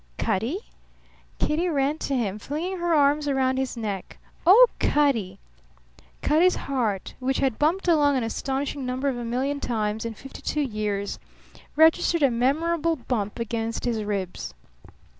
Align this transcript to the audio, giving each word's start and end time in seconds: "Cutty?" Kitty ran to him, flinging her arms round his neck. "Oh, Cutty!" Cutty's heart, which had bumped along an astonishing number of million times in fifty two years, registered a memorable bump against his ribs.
"Cutty?" 0.17 0.57
Kitty 1.37 1.69
ran 1.69 1.99
to 1.99 2.15
him, 2.15 2.39
flinging 2.39 2.79
her 2.79 2.91
arms 2.95 3.31
round 3.31 3.59
his 3.59 3.77
neck. 3.77 4.17
"Oh, 4.47 4.65
Cutty!" 4.79 5.37
Cutty's 6.23 6.55
heart, 6.55 7.13
which 7.19 7.37
had 7.37 7.59
bumped 7.59 7.87
along 7.87 8.17
an 8.17 8.23
astonishing 8.23 8.83
number 8.83 9.09
of 9.09 9.15
million 9.17 9.59
times 9.59 10.03
in 10.03 10.15
fifty 10.15 10.41
two 10.41 10.61
years, 10.61 11.19
registered 11.75 12.23
a 12.23 12.31
memorable 12.31 12.95
bump 12.95 13.37
against 13.37 13.85
his 13.85 14.03
ribs. 14.03 14.55